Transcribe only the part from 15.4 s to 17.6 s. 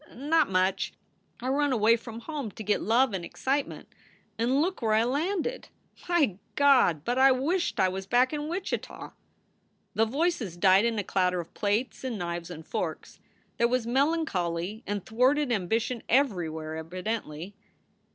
ambition everywhere, evidently.